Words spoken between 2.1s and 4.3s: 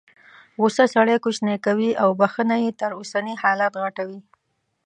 بخښنه یې تر اوسني حالت غټوي.